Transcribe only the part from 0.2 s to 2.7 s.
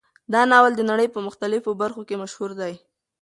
دا ناول د نړۍ په مختلفو برخو کې مشهور